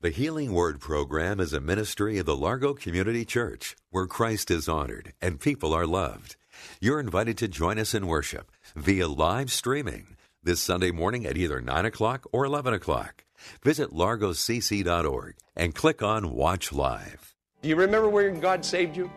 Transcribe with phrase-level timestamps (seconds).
[0.00, 4.68] The Healing Word program is a ministry of the Largo Community Church where Christ is
[4.68, 6.36] honored and people are loved.
[6.80, 11.60] You're invited to join us in worship via live streaming this Sunday morning at either
[11.60, 13.24] 9 o'clock or 11 o'clock.
[13.64, 17.34] Visit largocc.org and click on Watch Live.
[17.62, 19.10] Do you remember where God saved you?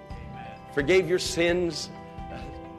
[0.74, 1.92] Forgave your sins?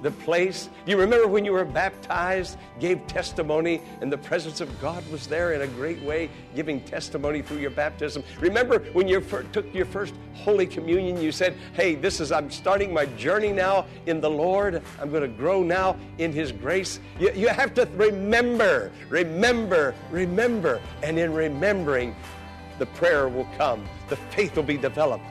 [0.03, 0.69] The place?
[0.85, 5.53] You remember when you were baptized, gave testimony, and the presence of God was there
[5.53, 8.25] in a great way, giving testimony through your baptism?
[8.41, 9.21] Remember when you
[9.53, 13.87] took your first Holy Communion, you said, Hey, this is, I'm starting my journey now
[14.07, 14.83] in the Lord.
[15.01, 16.99] I'm going to grow now in His grace.
[17.21, 20.81] You, you have to remember, remember, remember.
[21.03, 22.17] And in remembering,
[22.79, 25.25] the prayer will come, the faith will be developed,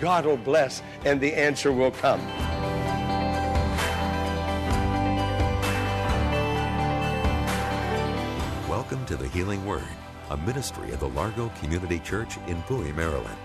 [0.00, 2.20] God will bless, and the answer will come.
[9.48, 9.88] Healing Word,
[10.28, 13.38] a ministry of the Largo Community Church in Bowie, Maryland.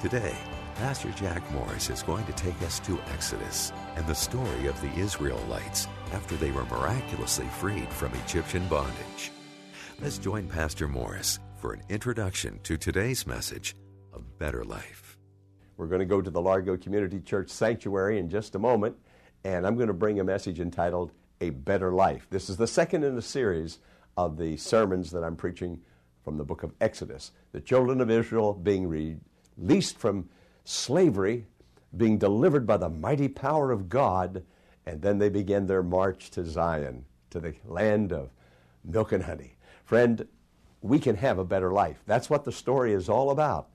[0.00, 0.34] Today,
[0.74, 4.92] Pastor Jack Morris is going to take us to Exodus and the story of the
[4.94, 9.30] Israelites after they were miraculously freed from Egyptian bondage.
[10.00, 13.76] Let's join Pastor Morris for an introduction to today's message
[14.12, 15.16] of Better Life.
[15.76, 18.96] We're going to go to the Largo Community Church Sanctuary in just a moment,
[19.44, 22.26] and I'm going to bring a message entitled A Better Life.
[22.28, 23.78] This is the second in a series
[24.18, 25.80] of the sermons that I'm preaching
[26.24, 27.30] from the book of Exodus.
[27.52, 28.88] The children of Israel being
[29.56, 30.28] released from
[30.64, 31.46] slavery,
[31.96, 34.42] being delivered by the mighty power of God,
[34.84, 38.30] and then they begin their march to Zion, to the land of
[38.84, 39.56] milk and honey.
[39.84, 40.26] Friend,
[40.82, 42.02] we can have a better life.
[42.04, 43.68] That's what the story is all about.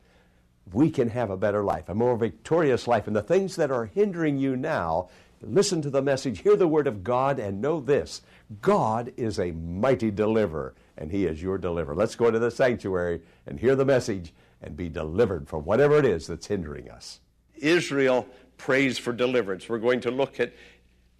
[0.74, 3.08] We can have a better life, a more victorious life.
[3.08, 5.08] And the things that are hindering you now,
[5.44, 8.22] listen to the message, hear the word of God, and know this
[8.62, 11.96] God is a mighty deliverer, and He is your deliverer.
[11.96, 16.06] Let's go to the sanctuary and hear the message and be delivered from whatever it
[16.06, 17.20] is that's hindering us.
[17.56, 18.28] Israel
[18.58, 19.68] prays for deliverance.
[19.68, 20.54] We're going to look at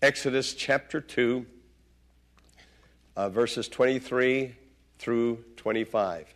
[0.02, 1.46] Exodus chapter 2,
[3.16, 4.56] uh, verses 23
[5.00, 6.34] through 25.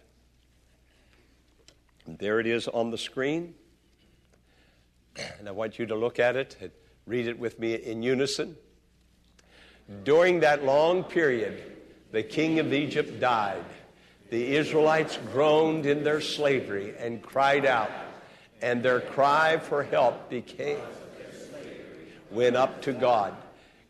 [2.06, 3.56] And there it is on the screen.
[5.40, 6.72] And I want you to look at it and
[7.08, 8.56] read it with me in unison.
[10.04, 11.64] During that long period,
[12.12, 13.64] the king of Egypt died.
[14.30, 17.90] The Israelites groaned in their slavery and cried out,
[18.62, 20.80] and their cry for help became
[22.32, 23.36] went up to God.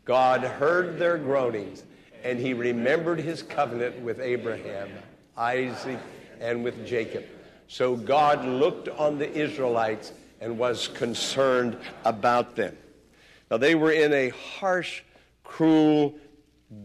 [0.04, 1.82] God heard their groanings,
[2.24, 4.88] and he remembered his covenant with Abraham,
[5.36, 5.98] Isaac,
[6.40, 7.24] and with Jacob.
[7.66, 12.76] So God looked on the Israelites and was concerned about them.
[13.50, 15.02] Now they were in a harsh
[15.44, 16.14] cruel,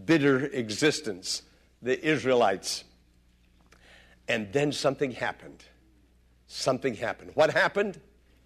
[0.05, 1.43] bitter existence,
[1.81, 2.83] the Israelites.
[4.27, 5.63] And then something happened.
[6.47, 7.31] Something happened.
[7.33, 7.99] What happened?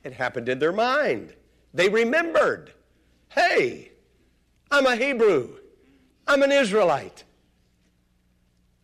[0.03, 1.33] It happened in their mind.
[1.73, 2.73] They remembered
[3.29, 3.91] hey,
[4.71, 5.57] I'm a Hebrew,
[6.25, 7.23] I'm an Israelite,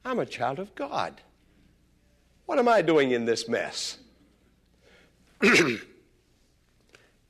[0.06, 1.22] I'm a child of God.
[2.46, 3.98] What am I doing in this mess?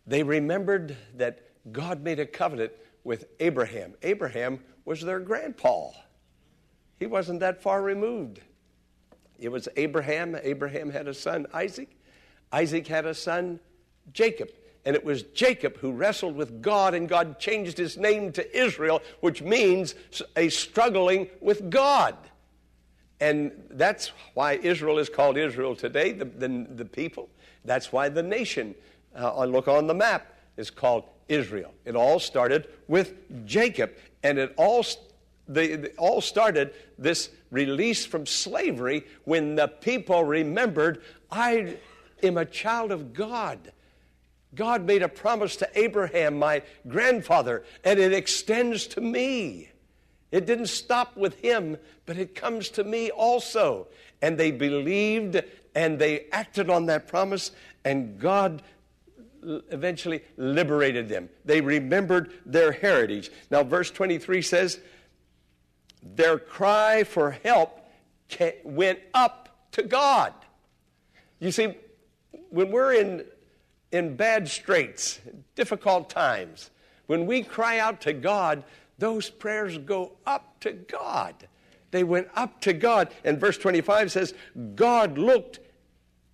[0.07, 2.71] they remembered that God made a covenant
[3.03, 3.93] with Abraham.
[4.01, 5.89] Abraham was their grandpa.
[6.99, 8.41] He wasn't that far removed.
[9.39, 10.37] It was Abraham.
[10.41, 11.89] Abraham had a son, Isaac.
[12.51, 13.59] Isaac had a son,
[14.13, 14.49] Jacob.
[14.85, 19.01] And it was Jacob who wrestled with God, and God changed his name to Israel,
[19.21, 19.95] which means
[20.35, 22.15] a struggling with God.
[23.21, 27.29] And that's why Israel is called Israel today, the, the, the people.
[27.63, 28.75] That's why the nation,
[29.17, 31.73] uh, look on the map, is called Israel.
[31.85, 33.13] It all started with
[33.45, 33.91] Jacob,
[34.23, 34.85] and it all
[35.47, 41.01] they, all started this release from slavery when the people remembered,
[41.31, 41.75] I
[42.21, 43.71] am a child of God.
[44.55, 49.69] God made a promise to Abraham, my grandfather, and it extends to me.
[50.31, 53.87] It didn't stop with him, but it comes to me also.
[54.21, 55.41] And they believed
[55.75, 57.51] and they acted on that promise,
[57.83, 58.61] and God
[59.69, 61.29] eventually liberated them.
[61.45, 63.31] They remembered their heritage.
[63.49, 64.79] Now, verse 23 says,
[66.01, 67.79] Their cry for help
[68.63, 70.33] went up to God.
[71.39, 71.75] You see,
[72.49, 73.25] when we're in,
[73.91, 75.19] in bad straits,
[75.55, 76.71] difficult times,
[77.07, 78.63] when we cry out to God,
[78.97, 81.47] those prayers go up to God.
[81.91, 83.09] They went up to God.
[83.23, 84.33] And verse 25 says,
[84.75, 85.59] God looked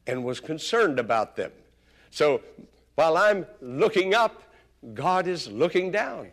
[0.08, 1.52] and was concerned about them.
[2.12, 2.42] So
[3.00, 4.44] while I'm looking up,
[4.94, 6.28] God is looking down.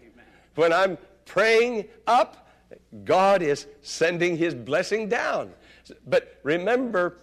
[0.56, 2.48] When I'm praying up,
[3.04, 5.52] God is sending his blessing down.
[6.08, 7.18] But remember,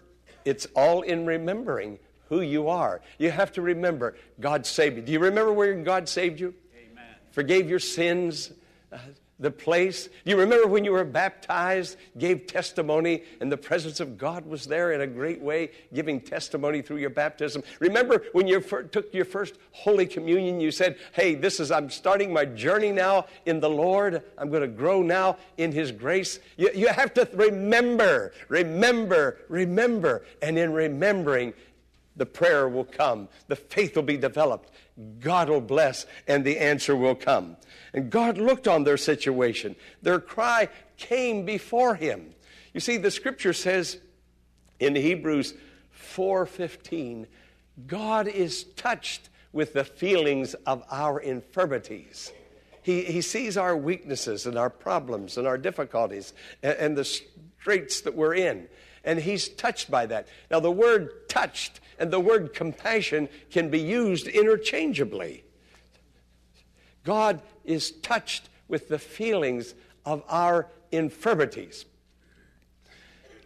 [0.45, 1.99] it's all in remembering
[2.29, 3.01] who you are.
[3.17, 5.01] You have to remember God saved you.
[5.01, 6.53] Do you remember where God saved you?
[6.73, 7.03] Amen.
[7.31, 8.53] Forgave your sins,
[8.93, 8.97] uh,
[9.39, 10.09] the place.
[10.25, 14.91] You remember when you were baptized, gave testimony, and the presence of God was there
[14.93, 17.63] in a great way, giving testimony through your baptism?
[17.79, 21.89] Remember when you first took your first Holy Communion, you said, Hey, this is, I'm
[21.89, 24.23] starting my journey now in the Lord.
[24.37, 26.39] I'm going to grow now in His grace.
[26.57, 30.25] You, you have to remember, remember, remember.
[30.41, 31.53] And in remembering,
[32.15, 34.71] the prayer will come, the faith will be developed,
[35.19, 37.57] God will bless, and the answer will come.
[37.93, 39.75] And God looked on their situation.
[40.01, 42.33] Their cry came before him.
[42.73, 43.97] You see, the scripture says
[44.79, 45.53] in Hebrews
[45.93, 47.27] 4:15,
[47.87, 52.31] God is touched with the feelings of our infirmities.
[52.81, 58.01] He, he sees our weaknesses and our problems and our difficulties and, and the straits
[58.01, 58.67] that we're in.
[59.03, 60.27] And he's touched by that.
[60.49, 65.43] Now, the word touched and the word compassion can be used interchangeably.
[67.03, 71.85] God is touched with the feelings of our infirmities.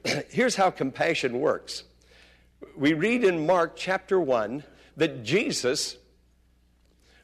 [0.30, 1.84] Here's how compassion works.
[2.76, 4.64] We read in Mark chapter 1
[4.98, 5.98] that Jesus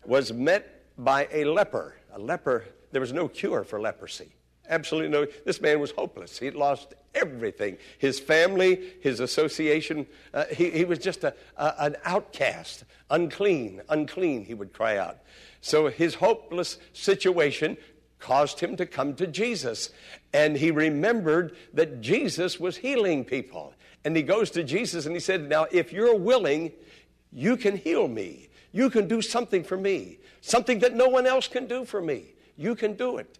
[0.05, 1.95] was met by a leper.
[2.13, 4.33] A leper, there was no cure for leprosy.
[4.69, 5.25] Absolutely no.
[5.45, 6.39] This man was hopeless.
[6.39, 10.05] He'd lost everything his family, his association.
[10.33, 15.19] Uh, he, he, was just a, a, an outcast, unclean, unclean, he would cry out.
[15.61, 17.77] So his hopeless situation
[18.19, 19.91] caused him to come to Jesus.
[20.33, 23.73] And he remembered that Jesus was healing people.
[24.05, 26.71] And he goes to Jesus and he said, Now, if you're willing,
[27.31, 28.49] you can heal me.
[28.71, 32.33] You can do something for me, something that no one else can do for me.
[32.57, 33.37] You can do it.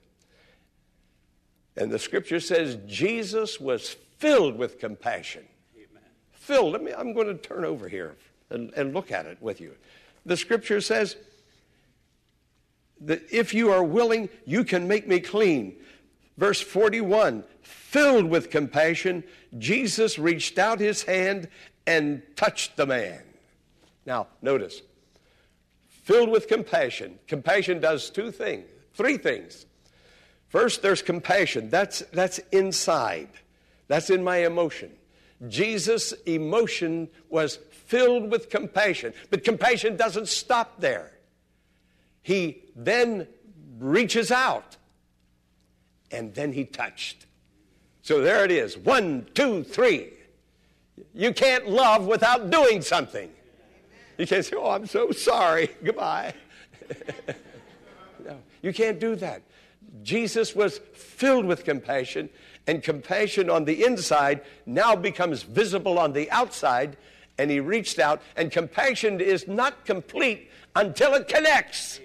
[1.75, 5.43] And the scripture says Jesus was filled with compassion.
[5.75, 6.03] Amen.
[6.31, 6.73] Filled.
[6.73, 8.15] Let me, I'm going to turn over here
[8.49, 9.75] and, and look at it with you.
[10.25, 11.15] The scripture says,
[13.05, 15.75] that if you are willing, you can make me clean.
[16.37, 19.23] Verse 41 filled with compassion,
[19.59, 21.47] Jesus reached out his hand
[21.85, 23.21] and touched the man.
[24.05, 24.81] Now, notice,
[25.87, 27.19] filled with compassion.
[27.27, 28.65] Compassion does two things,
[28.95, 29.65] three things.
[30.53, 31.71] First, there's compassion.
[31.71, 33.29] That's, that's inside,
[33.87, 34.91] that's in my emotion.
[35.47, 41.11] Jesus' emotion was filled with compassion, but compassion doesn't stop there.
[42.21, 43.27] He then
[43.79, 44.77] reaches out
[46.11, 47.25] and then he touched.
[48.03, 50.13] So there it is one, two, three.
[51.15, 53.31] You can't love without doing something.
[54.19, 55.71] You can't say, Oh, I'm so sorry.
[55.83, 56.35] Goodbye.
[58.23, 59.41] no, you can't do that.
[60.01, 62.29] Jesus was filled with compassion,
[62.65, 66.97] and compassion on the inside now becomes visible on the outside.
[67.37, 71.99] And he reached out, and compassion is not complete until it connects.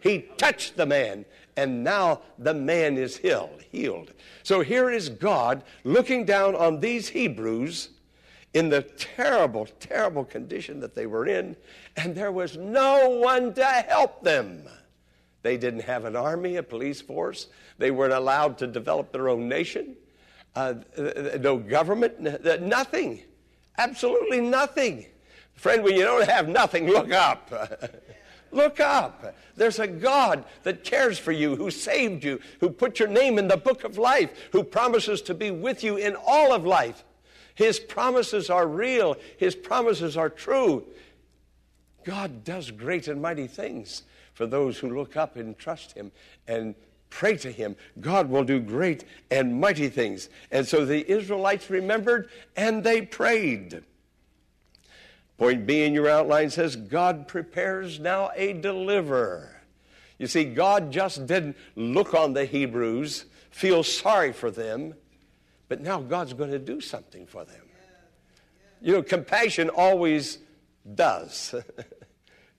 [0.00, 1.24] He touched the man,
[1.56, 3.62] and now the man is healed.
[3.70, 4.12] Healed.
[4.42, 7.90] So here is God looking down on these Hebrews
[8.52, 11.56] in the terrible, terrible condition that they were in,
[11.96, 14.68] and there was no one to help them.
[15.44, 17.48] They didn't have an army, a police force.
[17.76, 19.94] They weren't allowed to develop their own nation.
[20.56, 20.76] Uh,
[21.38, 22.18] no government,
[22.62, 23.20] nothing.
[23.76, 25.04] Absolutely nothing.
[25.52, 27.52] Friend, when you don't have nothing, look up.
[28.52, 29.34] Look up.
[29.56, 33.48] There's a God that cares for you, who saved you, who put your name in
[33.48, 37.02] the book of life, who promises to be with you in all of life.
[37.56, 40.84] His promises are real, His promises are true.
[42.04, 46.12] God does great and mighty things for those who look up and trust Him
[46.46, 46.74] and
[47.08, 47.76] pray to Him.
[48.00, 50.28] God will do great and mighty things.
[50.50, 53.82] And so the Israelites remembered and they prayed.
[55.38, 59.62] Point B in your outline says God prepares now a deliverer.
[60.18, 64.94] You see, God just didn't look on the Hebrews, feel sorry for them,
[65.68, 67.62] but now God's going to do something for them.
[68.80, 70.38] You know, compassion always
[70.94, 71.54] does.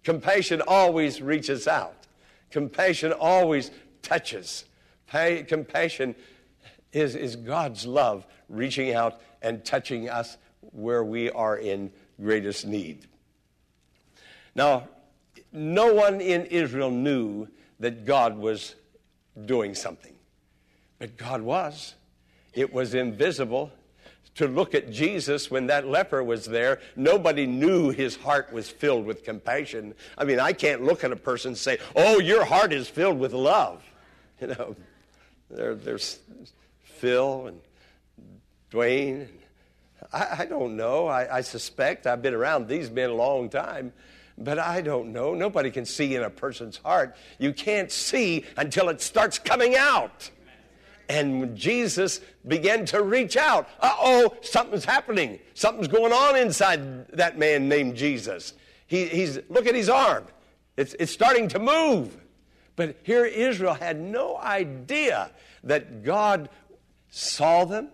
[0.06, 2.06] compassion always reaches out.
[2.52, 3.72] Compassion always
[4.02, 4.64] touches.
[5.12, 6.16] compassion
[6.94, 10.38] is, is God's love reaching out and touching us
[10.72, 13.08] where we are in greatest need.
[14.56, 14.88] Now,
[15.52, 17.48] no one in Israel knew
[17.80, 18.76] that God was
[19.46, 20.14] doing something,
[21.00, 21.96] but God was.
[22.54, 23.72] It was invisible.
[24.36, 29.06] To look at Jesus when that leper was there, nobody knew his heart was filled
[29.06, 29.94] with compassion.
[30.18, 33.20] I mean, I can't look at a person and say, Oh, your heart is filled
[33.20, 33.84] with love.
[34.42, 34.76] You know,
[35.50, 36.20] there, there's
[36.84, 37.62] Phil and
[38.70, 39.22] Dwayne.
[39.22, 39.30] And
[40.12, 41.08] I, I don't know.
[41.08, 42.06] I, I suspect.
[42.06, 43.94] I've been around these men a long time.
[44.38, 45.34] But I don't know.
[45.34, 47.16] Nobody can see in a person's heart.
[47.40, 50.30] You can't see until it starts coming out.
[51.08, 55.40] And Jesus began to reach out, uh oh, something's happening.
[55.54, 58.54] Something's going on inside that man named Jesus.
[58.88, 60.26] He, he's, look at his arm.
[60.78, 62.18] It's, it's starting to move.
[62.76, 65.32] But here Israel had no idea
[65.64, 66.50] that God
[67.10, 67.90] saw them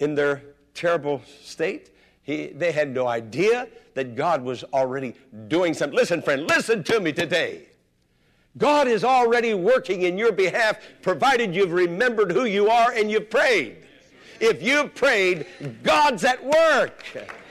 [0.00, 0.42] in their
[0.74, 1.90] terrible state.
[2.22, 5.14] He, they had no idea that God was already
[5.48, 5.96] doing something.
[5.96, 7.67] Listen, friend, listen to me today.
[8.56, 13.30] God is already working in your behalf, provided you've remembered who you are and you've
[13.30, 13.84] prayed.
[14.40, 15.46] If you've prayed,
[15.82, 17.04] God's at work.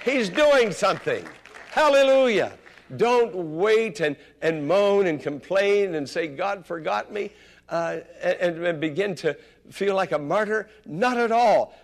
[0.04, 1.26] He's doing something.
[1.72, 2.54] Hallelujah.
[2.96, 7.32] Don't wait and, and moan and complain and say, God forgot me,
[7.70, 9.38] uh, and, and begin to
[9.70, 10.70] feel like a martyr.
[10.86, 11.76] Not at all.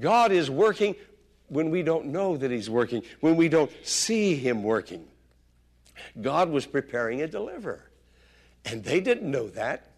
[0.00, 0.94] God is working
[1.48, 5.06] when we don't know that He's working, when we don't see Him working.
[6.20, 7.88] God was preparing a deliverer,
[8.64, 9.90] and they didn't know that.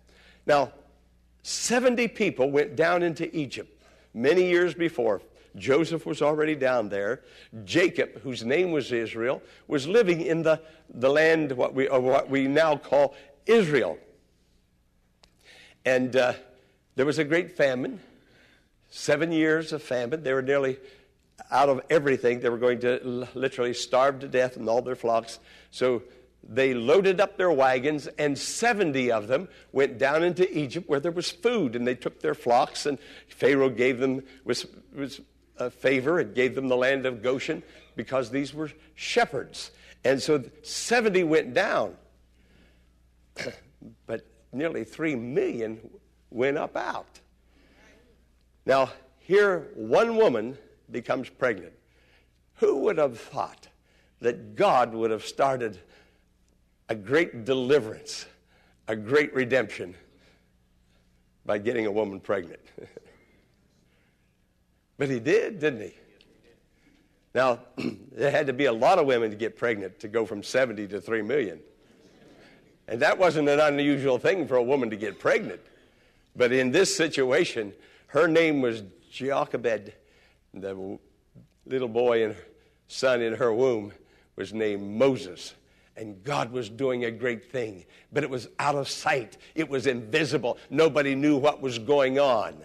[0.46, 0.72] Now,
[1.42, 3.82] 70 people went down into Egypt
[4.12, 5.22] many years before.
[5.56, 7.22] Joseph was already down there.
[7.64, 10.60] Jacob, whose name was Israel, was living in the,
[10.92, 13.14] the land what we, what we now call
[13.46, 13.98] Israel.
[15.84, 16.34] And uh,
[16.96, 18.00] there was a great famine,
[18.90, 20.22] seven years of famine.
[20.22, 20.78] They were nearly
[21.50, 22.40] out of everything.
[22.40, 25.38] They were going to literally starve to death and all their flocks.
[25.70, 26.02] So
[26.48, 31.12] they loaded up their wagons, and 70 of them went down into Egypt where there
[31.12, 31.74] was food.
[31.74, 32.98] And they took their flocks, and
[33.28, 35.20] Pharaoh gave them was, was
[35.58, 37.62] a favor and gave them the land of Goshen
[37.96, 39.70] because these were shepherds.
[40.04, 41.96] And so 70 went down,
[44.06, 45.80] but nearly 3 million
[46.30, 47.20] went up out.
[48.64, 50.58] Now, here one woman
[50.90, 51.72] becomes pregnant.
[52.56, 53.68] Who would have thought
[54.20, 55.78] that God would have started
[56.88, 58.26] a great deliverance,
[58.88, 59.94] a great redemption
[61.44, 62.60] by getting a woman pregnant?
[64.98, 65.94] but he did, didn't he?
[67.34, 67.60] Now,
[68.12, 70.88] there had to be a lot of women to get pregnant to go from 70
[70.88, 71.60] to 3 million.
[72.88, 75.60] And that wasn't an unusual thing for a woman to get pregnant.
[76.34, 77.72] But in this situation,
[78.08, 79.92] her name was Jochebed.
[80.54, 80.98] The
[81.66, 82.36] little boy and
[82.88, 83.92] son in her womb
[84.36, 85.54] was named Moses.
[85.96, 89.38] And God was doing a great thing, but it was out of sight.
[89.54, 90.58] It was invisible.
[90.68, 92.56] Nobody knew what was going on.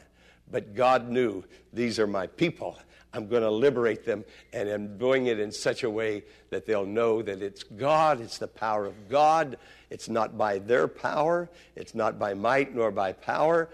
[0.51, 2.77] But God knew these are my people.
[3.13, 4.23] I'm going to liberate them,
[4.53, 8.37] and I'm doing it in such a way that they'll know that it's God, it's
[8.37, 9.57] the power of God.
[9.89, 13.69] It's not by their power, it's not by might nor by power,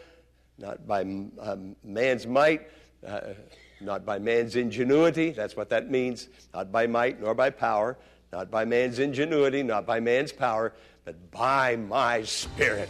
[0.58, 2.68] not by um, man's might,
[3.06, 3.34] uh,
[3.80, 5.30] not by man's ingenuity.
[5.30, 6.30] That's what that means.
[6.56, 7.98] Not by might nor by power,
[8.32, 10.74] not by man's ingenuity, not by man's power,
[11.06, 12.90] but by my spirit.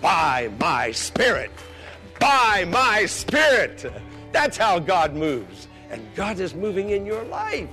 [0.00, 1.50] By my spirit.
[2.20, 3.92] By my spirit.
[4.30, 5.68] That's how God moves.
[5.90, 7.68] And God is moving in your life.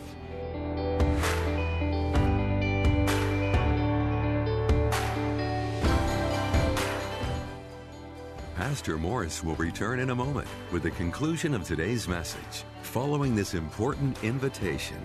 [8.55, 12.65] Pastor Morris will return in a moment with the conclusion of today's message.
[12.81, 14.97] Following this important invitation,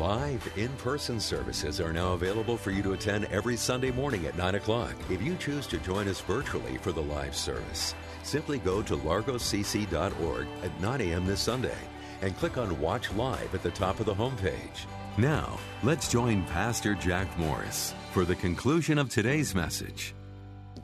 [0.00, 4.34] live in person services are now available for you to attend every Sunday morning at
[4.34, 4.94] 9 o'clock.
[5.10, 10.46] If you choose to join us virtually for the live service, simply go to largocc.org
[10.62, 11.26] at 9 a.m.
[11.26, 11.76] this Sunday
[12.22, 14.86] and click on Watch Live at the top of the homepage.
[15.18, 20.14] Now, let's join Pastor Jack Morris for the conclusion of today's message.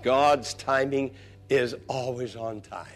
[0.02, 1.12] God's timing
[1.48, 2.86] is always on time.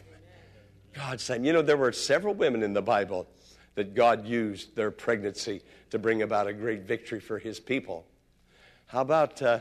[0.93, 1.47] God's time.
[1.47, 3.27] You know, there were several women in the Bible
[3.75, 8.05] that God used their pregnancy to bring about a great victory for his people.
[8.87, 9.61] How about uh,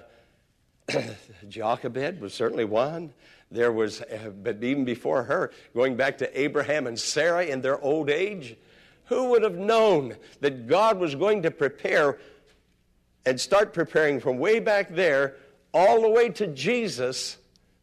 [1.47, 3.13] Jochebed was certainly one.
[3.51, 7.79] There was, uh, but even before her, going back to Abraham and Sarah in their
[7.81, 8.55] old age,
[9.05, 12.19] who would have known that God was going to prepare
[13.25, 15.35] and start preparing from way back there
[15.73, 17.37] all the way to Jesus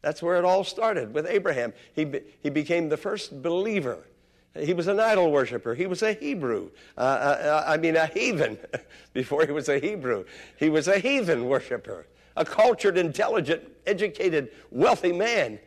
[0.06, 1.72] that's where it all started with Abraham.
[1.92, 4.05] He, be, he became the first believer.
[4.58, 5.74] He was an idol worshiper.
[5.74, 6.70] He was a Hebrew.
[6.96, 8.58] Uh, uh, I mean, a heathen
[9.12, 10.24] before he was a Hebrew.
[10.58, 15.58] He was a heathen worshiper, a cultured, intelligent, educated, wealthy man,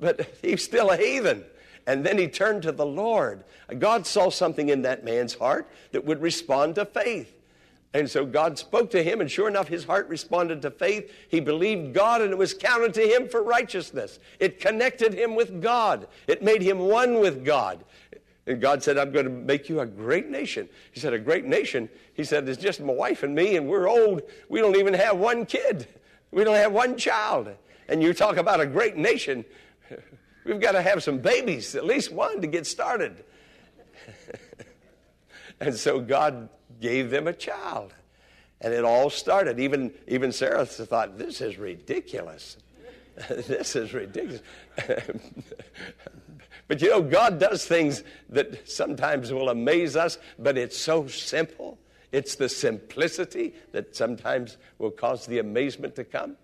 [0.00, 1.44] but he's still a heathen.
[1.86, 3.44] And then he turned to the Lord.
[3.78, 7.34] God saw something in that man's heart that would respond to faith.
[7.94, 11.10] And so God spoke to him, and sure enough, his heart responded to faith.
[11.30, 14.18] He believed God, and it was counted to him for righteousness.
[14.38, 17.82] It connected him with God, it made him one with God.
[18.48, 20.70] And God said, I'm going to make you a great nation.
[20.92, 21.90] He said, A great nation?
[22.14, 24.22] He said, It's just my wife and me, and we're old.
[24.48, 25.86] We don't even have one kid,
[26.30, 27.50] we don't have one child.
[27.88, 29.44] And you talk about a great nation.
[30.44, 33.22] We've got to have some babies, at least one, to get started.
[35.60, 36.48] and so God
[36.80, 37.92] gave them a child.
[38.60, 39.60] And it all started.
[39.60, 42.56] Even, even Sarah thought, this is ridiculous.
[43.28, 44.42] this is ridiculous.
[46.68, 51.78] But you know, God does things that sometimes will amaze us, but it's so simple.
[52.12, 56.36] It's the simplicity that sometimes will cause the amazement to come.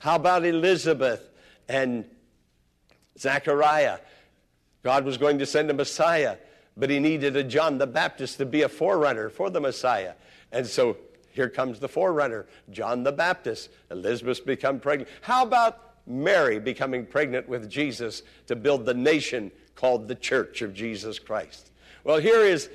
[0.00, 1.30] How about Elizabeth
[1.68, 2.04] and
[3.18, 3.98] Zechariah.
[4.82, 6.36] God was going to send a Messiah,
[6.76, 10.14] but he needed a John the Baptist to be a forerunner for the Messiah.
[10.52, 10.96] And so
[11.32, 13.70] here comes the forerunner, John the Baptist.
[13.90, 15.10] Elizabeth's become pregnant.
[15.20, 20.74] How about Mary becoming pregnant with Jesus to build the nation called the Church of
[20.74, 21.70] Jesus Christ?
[22.04, 22.68] Well, here is,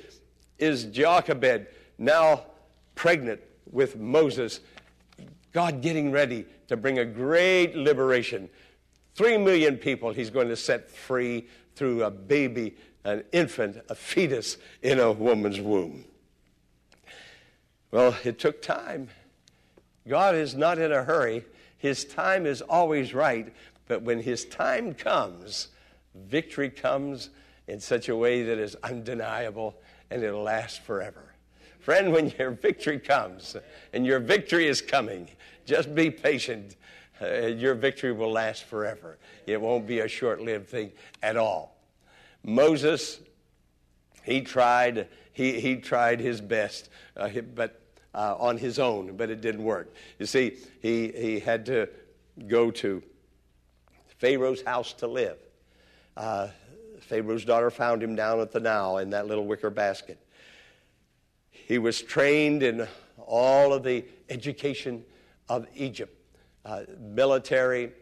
[0.58, 1.66] is Jochebed
[1.98, 2.44] now
[2.94, 4.60] pregnant with Moses.
[5.52, 8.48] God getting ready to bring a great liberation
[9.14, 11.46] Three million people he's going to set free
[11.76, 16.04] through a baby, an infant, a fetus in a woman's womb.
[17.92, 19.08] Well, it took time.
[20.08, 21.44] God is not in a hurry.
[21.78, 23.54] His time is always right,
[23.86, 25.68] but when his time comes,
[26.14, 27.30] victory comes
[27.66, 29.74] in such a way that is undeniable
[30.10, 31.34] and it'll last forever.
[31.80, 33.56] Friend, when your victory comes,
[33.92, 35.28] and your victory is coming,
[35.66, 36.76] just be patient
[37.20, 39.18] uh, your victory will last forever.
[39.46, 41.76] It won't be a short lived thing at all.
[42.42, 43.20] Moses,
[44.22, 47.80] he tried, he, he tried his best, uh, but
[48.14, 49.92] uh, on his own, but it didn't work.
[50.18, 51.88] You see, he, he had to
[52.46, 53.02] go to
[54.18, 55.38] Pharaoh's house to live.
[56.16, 56.48] Uh,
[57.00, 60.18] Pharaoh's daughter found him down at the Nile in that little wicker basket.
[61.50, 62.86] He was trained in
[63.26, 65.04] all of the education
[65.48, 66.16] of Egypt
[66.64, 67.92] uh, military,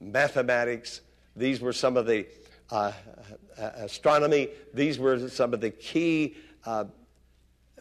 [0.00, 1.02] mathematics.
[1.34, 2.26] These were some of the
[2.70, 2.92] uh,
[3.58, 4.48] uh astronomy.
[4.74, 6.84] These were some of the key uh,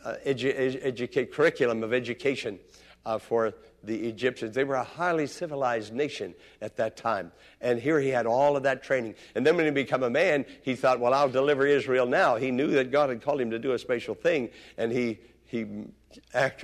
[0.04, 2.60] uh, edu- edu- curriculum of education
[3.06, 4.56] Uh, for the Egyptians.
[4.56, 7.32] They were a highly civilized nation at that time.
[7.62, 9.14] And here he had all of that training.
[9.36, 12.36] And then when he became a man, he thought, well, I'll deliver Israel now.
[12.36, 14.50] He knew that God had called him to do a special thing.
[14.80, 15.68] And he, he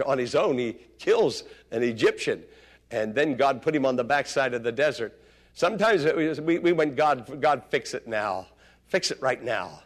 [0.03, 2.43] on his own, he kills an Egyptian
[2.91, 5.19] and then God put him on the backside of the desert.
[5.53, 8.47] Sometimes was, we, we went, God, God, fix it now.
[8.87, 9.81] Fix it right now.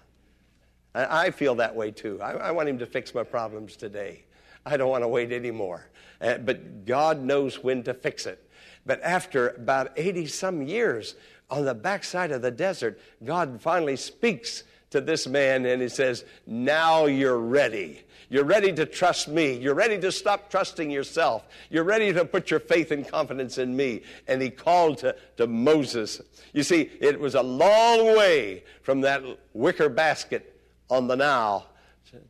[0.94, 2.20] I, I feel that way too.
[2.22, 4.24] I, I, want him to fix my problems today.
[4.66, 5.88] I don't want to wait anymore.
[6.22, 8.42] Uh, but God knows when to fix it.
[8.86, 11.16] But after about 80 some years
[11.50, 16.24] on the backside of the desert, God finally speaks to this man and he says,
[16.46, 18.04] Now you're ready.
[18.30, 19.54] You're ready to trust me.
[19.54, 21.46] You're ready to stop trusting yourself.
[21.70, 24.02] You're ready to put your faith and confidence in me.
[24.28, 26.22] And he called to, to Moses.
[26.54, 29.22] You see, it was a long way from that
[29.54, 31.68] wicker basket on the Nile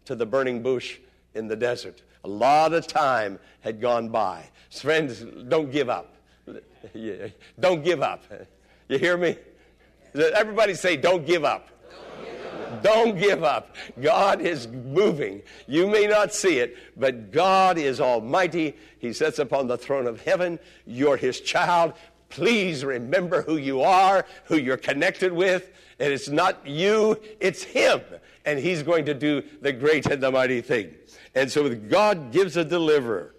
[0.05, 0.99] to the burning bush
[1.33, 2.01] in the desert.
[2.25, 4.49] A lot of time had gone by.
[4.71, 6.15] Friends, don't give up.
[7.59, 8.23] Don't give up.
[8.87, 9.37] You hear me?
[10.15, 11.69] Everybody say, don't give up.
[12.81, 13.75] Don't give up.
[14.01, 15.43] God is moving.
[15.67, 18.75] You may not see it, but God is almighty.
[18.97, 20.57] He sits upon the throne of heaven.
[20.87, 21.93] You're his child.
[22.29, 25.71] Please remember who you are, who you're connected with.
[25.99, 28.01] And it's not you, it's him.
[28.45, 30.93] And he's going to do the great and the mighty thing.
[31.33, 33.33] And so God gives a deliverer.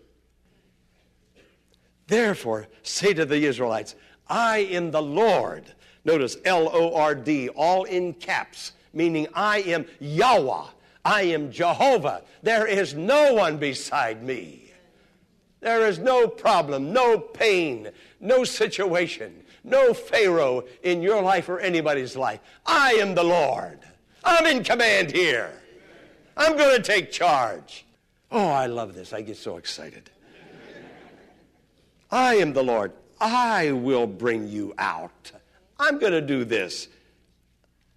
[2.06, 3.94] Therefore, say to the Israelites,
[4.28, 5.64] I am the Lord.
[6.04, 10.64] Notice L O R D, all in caps meaning I am Yahweh.
[11.04, 12.22] I am Jehovah.
[12.42, 14.72] There is no one beside me.
[15.60, 17.90] There is no problem, no pain,
[18.20, 22.40] no situation, no Pharaoh in your life or anybody's life.
[22.64, 23.80] I am the Lord.
[24.24, 25.52] I'm in command here.
[26.36, 27.84] I'm going to take charge.
[28.30, 29.12] Oh, I love this.
[29.12, 30.10] I get so excited.
[32.10, 32.92] I am the Lord.
[33.20, 35.32] I will bring you out.
[35.78, 36.88] I'm going to do this.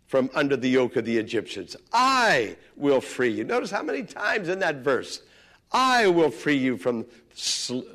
[0.09, 1.75] from under the yoke of the Egyptians.
[1.93, 3.43] I will free you.
[3.43, 5.21] Notice how many times in that verse,
[5.71, 7.05] I will free you from,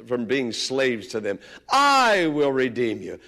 [0.06, 1.40] from being slaves to them.
[1.68, 3.18] I will redeem you.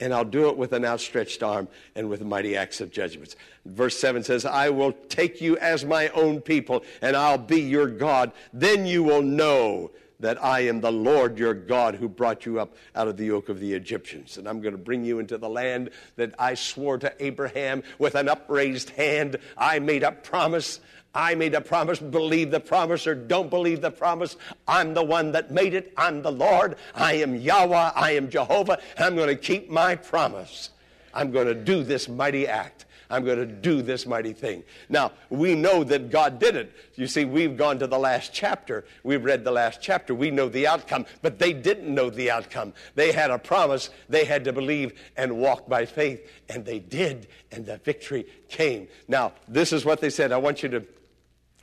[0.00, 3.36] And I'll do it with an outstretched arm and with mighty acts of judgments.
[3.66, 7.88] Verse 7 says, I will take you as my own people, and I'll be your
[7.88, 8.32] God.
[8.52, 12.74] Then you will know that I am the Lord your God who brought you up
[12.94, 14.36] out of the yoke of the Egyptians.
[14.36, 18.14] And I'm going to bring you into the land that I swore to Abraham with
[18.14, 19.36] an upraised hand.
[19.56, 20.80] I made a promise.
[21.18, 21.98] I made a promise.
[21.98, 24.36] Believe the promise or don't believe the promise.
[24.68, 25.92] I'm the one that made it.
[25.96, 26.76] I'm the Lord.
[26.94, 27.90] I am Yahweh.
[27.96, 28.78] I am Jehovah.
[28.96, 30.70] I'm going to keep my promise.
[31.12, 32.84] I'm going to do this mighty act.
[33.10, 34.62] I'm going to do this mighty thing.
[34.88, 36.72] Now, we know that God did it.
[36.94, 38.84] You see, we've gone to the last chapter.
[39.02, 40.14] We've read the last chapter.
[40.14, 42.74] We know the outcome, but they didn't know the outcome.
[42.94, 43.90] They had a promise.
[44.08, 48.86] They had to believe and walk by faith, and they did, and the victory came.
[49.08, 50.30] Now, this is what they said.
[50.30, 50.84] I want you to,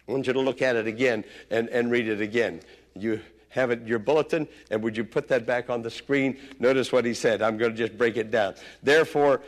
[0.07, 2.61] I want you to look at it again and, and read it again.
[2.95, 6.37] You have it your bulletin, and would you put that back on the screen?
[6.59, 7.41] Notice what he said.
[7.41, 8.55] I'm going to just break it down.
[8.83, 9.41] Therefore,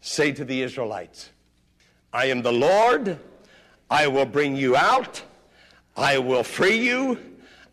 [0.00, 1.30] say to the Israelites,
[2.12, 3.18] I am the Lord,
[3.90, 5.22] I will bring you out,
[5.96, 7.18] I will free you,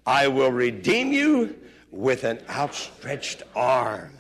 [0.06, 1.56] I will redeem you
[1.92, 4.12] with an outstretched arm.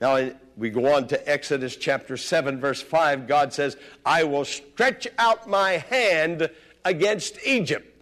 [0.00, 3.26] Now, we go on to Exodus chapter 7, verse 5.
[3.26, 6.50] God says, I will stretch out my hand
[6.86, 7.92] against Egypt.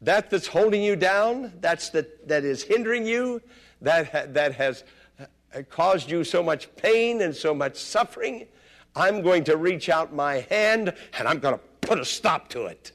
[0.00, 3.42] That that's holding you down, that's that, that is hindering you,
[3.82, 4.84] that, that has
[5.20, 8.46] uh, caused you so much pain and so much suffering,
[8.94, 12.66] I'm going to reach out my hand and I'm going to put a stop to
[12.66, 12.92] it.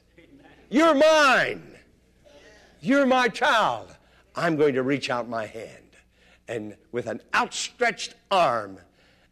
[0.70, 1.62] You're mine.
[2.80, 3.94] You're my child.
[4.34, 5.74] I'm going to reach out my hand.
[6.46, 8.78] And with an outstretched arm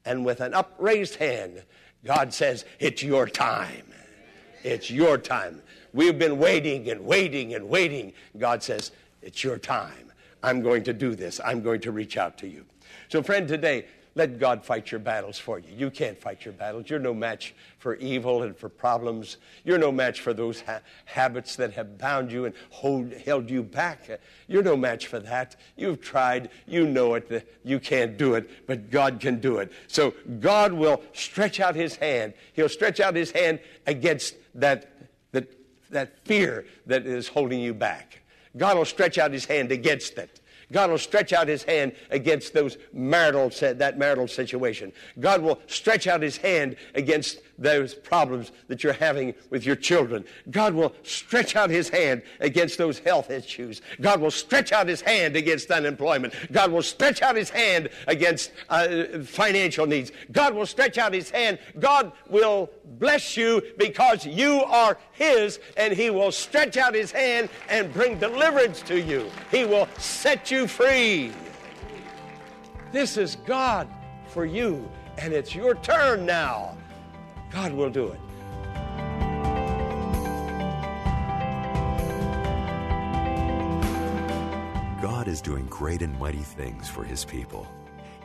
[0.05, 1.63] and with an upraised hand,
[2.05, 3.86] God says, It's your time.
[4.67, 5.63] It's your time.
[5.93, 8.13] We've been waiting and waiting and waiting.
[8.37, 8.91] God says,
[9.23, 10.13] It's your time.
[10.43, 11.41] I'm going to do this.
[11.45, 12.67] I'm going to reach out to you.
[13.09, 15.69] So, friend, today, let God fight your battles for you.
[15.77, 16.89] You can't fight your battles.
[16.89, 19.37] You're no match for evil and for problems.
[19.63, 23.63] You're no match for those ha- habits that have bound you and hold, held you
[23.63, 24.09] back.
[24.49, 25.57] You're no match for that.
[25.77, 26.49] You've tried.
[26.67, 27.47] You know it.
[27.63, 29.71] You can't do it, but God can do it.
[29.87, 32.33] So God will stretch out his hand.
[32.55, 35.47] He'll stretch out his hand against that, that,
[35.91, 38.23] that fear that is holding you back.
[38.57, 40.41] God will stretch out his hand against it.
[40.73, 44.93] God will stretch out his hand against those marital, that marital situation.
[45.21, 50.25] God will stretch out his hand against those problems that you're having with your children.
[50.51, 53.83] God will stretch out his hand against those health issues.
[54.01, 56.35] God will stretch out his hand against unemployment.
[56.53, 60.13] God will stretch out his hand against uh, financial needs.
[60.33, 61.59] God will stretch out his hand.
[61.79, 67.49] God will bless you because you are his, and he will stretch out his hand
[67.69, 69.31] and bring deliverance to you.
[69.51, 71.33] He will set you free.
[72.93, 73.89] This is God
[74.29, 74.89] for you,
[75.19, 76.77] and it's your turn now.
[77.57, 78.21] God will do it.
[85.01, 87.67] God is doing great and mighty things for his people.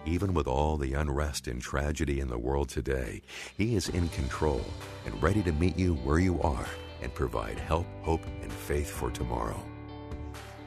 [0.05, 3.21] Even with all the unrest and tragedy in the world today,
[3.55, 4.65] He is in control
[5.05, 6.67] and ready to meet you where you are
[7.01, 9.63] and provide help, hope, and faith for tomorrow.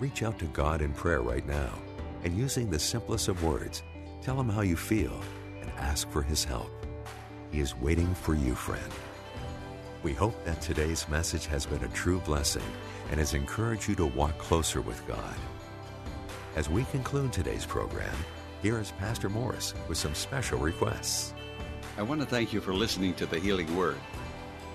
[0.01, 1.75] Reach out to God in prayer right now
[2.23, 3.83] and using the simplest of words,
[4.23, 5.21] tell Him how you feel
[5.61, 6.74] and ask for His help.
[7.51, 8.93] He is waiting for you, friend.
[10.03, 12.63] We hope that today's message has been a true blessing
[13.11, 15.35] and has encouraged you to walk closer with God.
[16.57, 18.15] As we conclude today's program,
[18.63, 21.35] here is Pastor Morris with some special requests.
[21.97, 23.99] I want to thank you for listening to the Healing Word.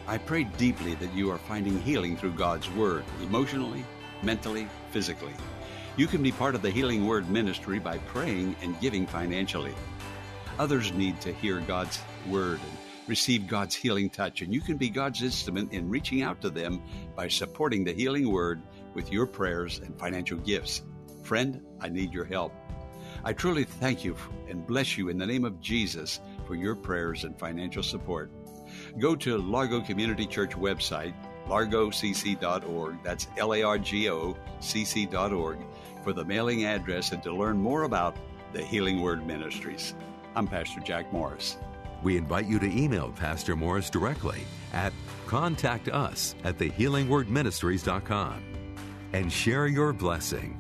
[0.08, 3.86] I pray deeply that you are finding healing through God's Word, emotionally,
[4.24, 5.34] mentally, physically.
[5.98, 9.76] You can be part of the Healing Word ministry by praying and giving financially.
[10.60, 14.90] Others need to hear God's word and receive God's healing touch, and you can be
[14.90, 16.84] God's instrument in reaching out to them
[17.16, 18.62] by supporting the healing word
[18.94, 20.82] with your prayers and financial gifts.
[21.24, 22.54] Friend, I need your help.
[23.24, 24.18] I truly thank you
[24.50, 28.30] and bless you in the name of Jesus for your prayers and financial support.
[29.00, 31.14] Go to Largo Community Church website,
[31.48, 35.58] largocc.org, that's L A R G O C C.org,
[36.04, 38.18] for the mailing address and to learn more about
[38.52, 39.94] the Healing Word Ministries.
[40.40, 41.58] I'm Pastor Jack Morris.
[42.02, 44.94] We invite you to email Pastor Morris directly at
[45.28, 48.42] contact us at thehealingwordministries.com
[49.12, 50.58] and share your blessing.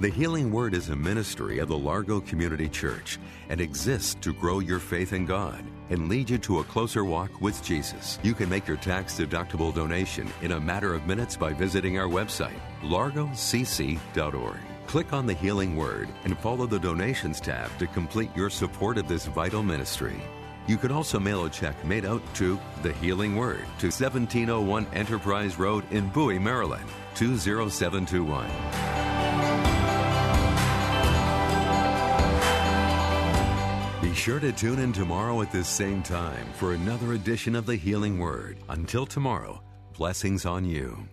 [0.00, 3.18] The Healing Word is a ministry of the Largo Community Church
[3.50, 7.42] and exists to grow your faith in God and lead you to a closer walk
[7.42, 8.18] with Jesus.
[8.22, 12.08] You can make your tax deductible donation in a matter of minutes by visiting our
[12.08, 14.60] website, largocc.org.
[14.86, 19.08] Click on the Healing Word and follow the Donations tab to complete your support of
[19.08, 20.22] this vital ministry.
[20.68, 25.58] You can also mail a check made out to The Healing Word to 1701 Enterprise
[25.58, 28.48] Road in Bowie, Maryland, 20721.
[34.02, 37.76] Be sure to tune in tomorrow at this same time for another edition of The
[37.76, 38.56] Healing Word.
[38.68, 39.60] Until tomorrow,
[39.96, 41.08] blessings on you.